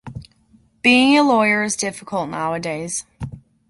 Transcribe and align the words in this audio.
Being 0.81 1.15
a 1.15 1.21
layer 1.21 1.61
is 1.61 1.75
difficult 1.75 2.27
nowadays. 2.27 3.05